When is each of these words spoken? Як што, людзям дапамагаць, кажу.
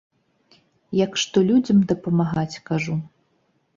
Як 1.03 1.11
што, 1.23 1.37
людзям 1.49 1.85
дапамагаць, 1.91 2.61
кажу. 2.71 2.95